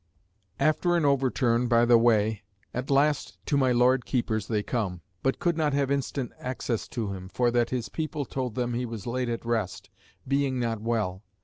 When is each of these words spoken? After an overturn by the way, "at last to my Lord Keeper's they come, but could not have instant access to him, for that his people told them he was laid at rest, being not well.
After 0.59 0.97
an 0.97 1.05
overturn 1.05 1.67
by 1.67 1.85
the 1.85 1.95
way, 1.99 2.41
"at 2.73 2.89
last 2.89 3.37
to 3.45 3.55
my 3.55 3.71
Lord 3.71 4.03
Keeper's 4.03 4.47
they 4.47 4.63
come, 4.63 5.01
but 5.21 5.37
could 5.37 5.55
not 5.55 5.73
have 5.73 5.91
instant 5.91 6.31
access 6.39 6.87
to 6.87 7.13
him, 7.13 7.29
for 7.29 7.51
that 7.51 7.69
his 7.69 7.87
people 7.87 8.25
told 8.25 8.55
them 8.55 8.73
he 8.73 8.87
was 8.87 9.05
laid 9.05 9.29
at 9.29 9.45
rest, 9.45 9.91
being 10.27 10.59
not 10.59 10.81
well. 10.81 11.21